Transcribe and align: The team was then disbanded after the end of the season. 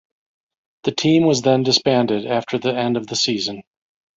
The 0.85 0.93
team 0.93 1.25
was 1.27 1.43
then 1.43 1.61
disbanded 1.61 2.25
after 2.25 2.57
the 2.57 2.73
end 2.75 2.97
of 2.97 3.05
the 3.05 3.15
season. 3.15 3.61